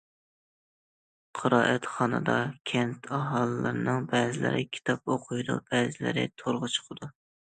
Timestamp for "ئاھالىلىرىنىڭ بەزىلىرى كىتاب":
3.17-5.13